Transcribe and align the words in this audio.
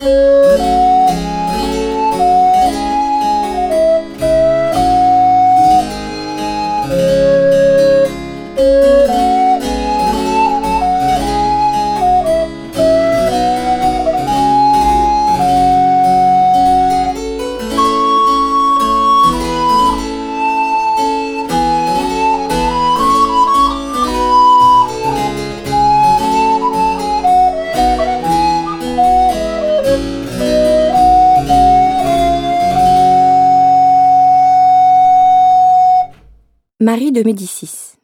Música 0.00 0.55
Marie 36.78 37.10
de 37.10 37.22
Médicis. 37.22 37.94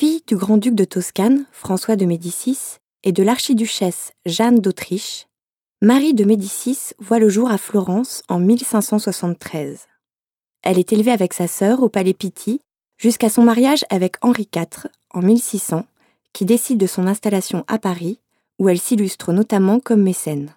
Fille 0.00 0.22
du 0.26 0.34
grand-duc 0.34 0.74
de 0.74 0.84
Toscane, 0.84 1.44
François 1.52 1.94
de 1.94 2.06
Médicis, 2.06 2.78
et 3.04 3.12
de 3.12 3.22
l'archiduchesse 3.22 4.14
Jeanne 4.24 4.60
d'Autriche, 4.60 5.26
Marie 5.82 6.14
de 6.14 6.24
Médicis 6.24 6.94
voit 6.98 7.18
le 7.18 7.28
jour 7.28 7.50
à 7.50 7.58
Florence 7.58 8.22
en 8.30 8.38
1573. 8.38 9.88
Elle 10.62 10.78
est 10.78 10.90
élevée 10.94 11.10
avec 11.10 11.34
sa 11.34 11.48
sœur 11.48 11.82
au 11.82 11.90
palais 11.90 12.14
Pitti 12.14 12.62
jusqu'à 12.96 13.28
son 13.28 13.42
mariage 13.42 13.84
avec 13.90 14.16
Henri 14.22 14.48
IV 14.50 14.88
en 15.10 15.20
1600, 15.20 15.84
qui 16.32 16.46
décide 16.46 16.78
de 16.78 16.86
son 16.86 17.06
installation 17.06 17.66
à 17.68 17.78
Paris, 17.78 18.20
où 18.58 18.70
elle 18.70 18.80
s'illustre 18.80 19.34
notamment 19.34 19.80
comme 19.80 20.02
mécène. 20.02 20.54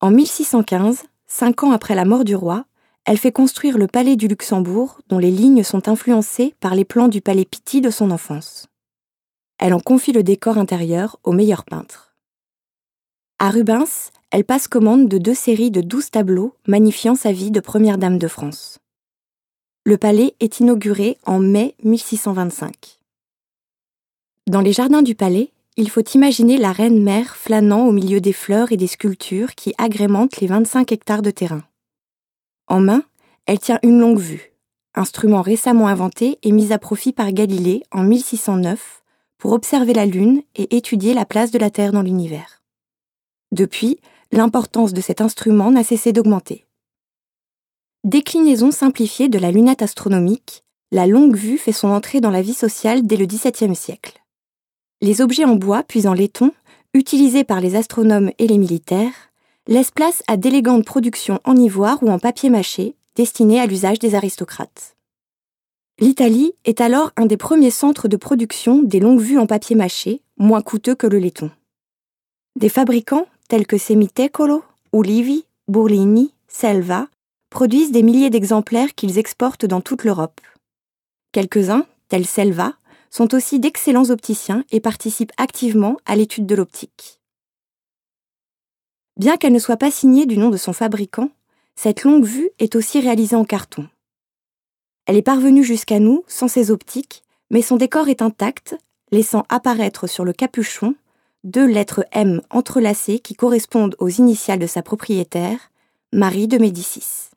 En 0.00 0.10
1615, 0.10 1.04
cinq 1.26 1.64
ans 1.64 1.72
après 1.72 1.94
la 1.94 2.06
mort 2.06 2.24
du 2.24 2.34
roi, 2.34 2.64
elle 3.06 3.18
fait 3.18 3.32
construire 3.32 3.78
le 3.78 3.86
palais 3.86 4.16
du 4.16 4.26
Luxembourg, 4.26 5.00
dont 5.08 5.18
les 5.18 5.30
lignes 5.30 5.62
sont 5.62 5.88
influencées 5.88 6.54
par 6.58 6.74
les 6.74 6.84
plans 6.84 7.06
du 7.06 7.20
palais 7.20 7.44
Pitti 7.44 7.80
de 7.80 7.90
son 7.90 8.10
enfance. 8.10 8.66
Elle 9.58 9.74
en 9.74 9.80
confie 9.80 10.12
le 10.12 10.24
décor 10.24 10.58
intérieur 10.58 11.18
au 11.22 11.30
meilleur 11.30 11.64
peintre. 11.64 12.16
À 13.38 13.50
Rubens, 13.50 14.10
elle 14.32 14.44
passe 14.44 14.66
commande 14.66 15.08
de 15.08 15.18
deux 15.18 15.34
séries 15.34 15.70
de 15.70 15.80
douze 15.80 16.10
tableaux 16.10 16.54
magnifiant 16.66 17.14
sa 17.14 17.30
vie 17.30 17.52
de 17.52 17.60
première 17.60 17.96
dame 17.96 18.18
de 18.18 18.26
France. 18.26 18.80
Le 19.84 19.96
palais 19.96 20.34
est 20.40 20.58
inauguré 20.58 21.16
en 21.26 21.38
mai 21.38 21.76
1625. 21.84 22.98
Dans 24.48 24.60
les 24.60 24.72
jardins 24.72 25.02
du 25.02 25.14
palais, 25.14 25.52
il 25.76 25.90
faut 25.90 26.04
imaginer 26.14 26.56
la 26.56 26.72
reine-mère 26.72 27.36
flânant 27.36 27.86
au 27.86 27.92
milieu 27.92 28.20
des 28.20 28.32
fleurs 28.32 28.72
et 28.72 28.76
des 28.76 28.86
sculptures 28.88 29.54
qui 29.54 29.74
agrémentent 29.78 30.40
les 30.40 30.48
25 30.48 30.90
hectares 30.90 31.22
de 31.22 31.30
terrain. 31.30 31.62
En 32.68 32.80
main, 32.80 33.02
elle 33.46 33.58
tient 33.60 33.78
une 33.82 34.00
longue 34.00 34.18
vue, 34.18 34.52
instrument 34.94 35.42
récemment 35.42 35.86
inventé 35.86 36.38
et 36.42 36.52
mis 36.52 36.72
à 36.72 36.78
profit 36.78 37.12
par 37.12 37.32
Galilée 37.32 37.82
en 37.92 38.02
1609 38.02 39.04
pour 39.38 39.52
observer 39.52 39.92
la 39.92 40.06
Lune 40.06 40.42
et 40.54 40.76
étudier 40.76 41.14
la 41.14 41.24
place 41.24 41.50
de 41.50 41.58
la 41.58 41.70
Terre 41.70 41.92
dans 41.92 42.02
l'univers. 42.02 42.62
Depuis, 43.52 43.98
l'importance 44.32 44.92
de 44.92 45.00
cet 45.00 45.20
instrument 45.20 45.70
n'a 45.70 45.84
cessé 45.84 46.12
d'augmenter. 46.12 46.66
Déclinaison 48.04 48.70
simplifiée 48.70 49.28
de 49.28 49.38
la 49.38 49.50
lunette 49.50 49.82
astronomique, 49.82 50.64
la 50.92 51.06
longue 51.06 51.36
vue 51.36 51.58
fait 51.58 51.72
son 51.72 51.88
entrée 51.88 52.20
dans 52.20 52.30
la 52.30 52.42
vie 52.42 52.54
sociale 52.54 53.06
dès 53.06 53.16
le 53.16 53.26
XVIIe 53.26 53.74
siècle. 53.74 54.22
Les 55.00 55.20
objets 55.20 55.44
en 55.44 55.56
bois 55.56 55.82
puis 55.82 56.06
en 56.06 56.14
laiton, 56.14 56.52
utilisés 56.94 57.44
par 57.44 57.60
les 57.60 57.76
astronomes 57.76 58.30
et 58.38 58.46
les 58.46 58.58
militaires, 58.58 59.30
laisse 59.66 59.90
place 59.90 60.22
à 60.28 60.36
d'élégantes 60.36 60.84
productions 60.84 61.40
en 61.44 61.56
ivoire 61.56 62.02
ou 62.02 62.10
en 62.10 62.18
papier 62.18 62.50
mâché 62.50 62.94
destinées 63.16 63.60
à 63.60 63.66
l'usage 63.66 63.98
des 63.98 64.14
aristocrates. 64.14 64.96
L'Italie 65.98 66.52
est 66.64 66.80
alors 66.80 67.12
un 67.16 67.24
des 67.24 67.38
premiers 67.38 67.70
centres 67.70 68.08
de 68.08 68.16
production 68.16 68.82
des 68.82 69.00
longues 69.00 69.20
vues 69.20 69.38
en 69.38 69.46
papier 69.46 69.74
mâché, 69.74 70.20
moins 70.36 70.60
coûteux 70.60 70.94
que 70.94 71.06
le 71.06 71.18
laiton. 71.18 71.50
Des 72.56 72.68
fabricants 72.68 73.26
tels 73.48 73.66
que 73.66 73.78
Semitecolo, 73.78 74.62
Ulivi, 74.92 75.46
Burlini, 75.68 76.34
Selva 76.48 77.08
produisent 77.48 77.92
des 77.92 78.02
milliers 78.02 78.30
d'exemplaires 78.30 78.94
qu'ils 78.94 79.18
exportent 79.18 79.64
dans 79.64 79.80
toute 79.80 80.04
l'Europe. 80.04 80.40
Quelques-uns, 81.32 81.86
tels 82.08 82.26
Selva, 82.26 82.74
sont 83.10 83.34
aussi 83.34 83.58
d'excellents 83.58 84.10
opticiens 84.10 84.64
et 84.70 84.80
participent 84.80 85.32
activement 85.38 85.96
à 86.04 86.16
l'étude 86.16 86.46
de 86.46 86.54
l'optique. 86.54 87.20
Bien 89.16 89.36
qu'elle 89.36 89.52
ne 89.52 89.58
soit 89.58 89.76
pas 89.76 89.90
signée 89.90 90.26
du 90.26 90.36
nom 90.36 90.50
de 90.50 90.56
son 90.56 90.72
fabricant, 90.72 91.30
cette 91.74 92.02
longue 92.04 92.24
vue 92.24 92.50
est 92.58 92.76
aussi 92.76 93.00
réalisée 93.00 93.36
en 93.36 93.44
carton. 93.44 93.88
Elle 95.06 95.16
est 95.16 95.22
parvenue 95.22 95.64
jusqu'à 95.64 96.00
nous 96.00 96.24
sans 96.26 96.48
ses 96.48 96.70
optiques, 96.70 97.22
mais 97.50 97.62
son 97.62 97.76
décor 97.76 98.08
est 98.08 98.22
intact, 98.22 98.76
laissant 99.12 99.44
apparaître 99.48 100.06
sur 100.06 100.24
le 100.24 100.32
capuchon 100.32 100.94
deux 101.44 101.66
lettres 101.66 102.04
M 102.10 102.42
entrelacées 102.50 103.20
qui 103.20 103.34
correspondent 103.34 103.94
aux 104.00 104.08
initiales 104.08 104.58
de 104.58 104.66
sa 104.66 104.82
propriétaire, 104.82 105.70
Marie 106.12 106.48
de 106.48 106.58
Médicis. 106.58 107.30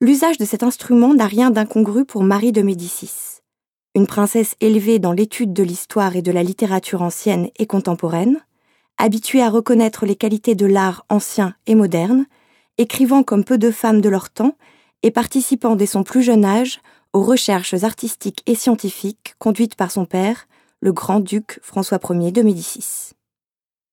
L'usage 0.00 0.38
de 0.38 0.44
cet 0.44 0.62
instrument 0.62 1.12
n'a 1.12 1.26
rien 1.26 1.50
d'incongru 1.50 2.04
pour 2.04 2.22
Marie 2.22 2.52
de 2.52 2.62
Médicis, 2.62 3.40
une 3.96 4.06
princesse 4.06 4.54
élevée 4.60 5.00
dans 5.00 5.12
l'étude 5.12 5.52
de 5.52 5.64
l'histoire 5.64 6.14
et 6.14 6.22
de 6.22 6.30
la 6.30 6.44
littérature 6.44 7.02
ancienne 7.02 7.50
et 7.58 7.66
contemporaine, 7.66 8.40
habituée 8.98 9.42
à 9.42 9.50
reconnaître 9.50 10.06
les 10.06 10.16
qualités 10.16 10.54
de 10.54 10.66
l'art 10.66 11.04
ancien 11.08 11.54
et 11.66 11.74
moderne, 11.74 12.26
écrivant 12.78 13.22
comme 13.22 13.44
peu 13.44 13.58
de 13.58 13.70
femmes 13.70 14.00
de 14.00 14.08
leur 14.08 14.30
temps 14.30 14.56
et 15.02 15.10
participant 15.10 15.76
dès 15.76 15.86
son 15.86 16.02
plus 16.02 16.22
jeune 16.22 16.44
âge 16.44 16.80
aux 17.12 17.22
recherches 17.22 17.74
artistiques 17.82 18.42
et 18.46 18.54
scientifiques 18.54 19.34
conduites 19.38 19.74
par 19.74 19.90
son 19.90 20.04
père, 20.04 20.46
le 20.80 20.92
grand-duc 20.92 21.58
François 21.62 22.00
Ier 22.10 22.32
de 22.32 22.42
Médicis. 22.42 23.12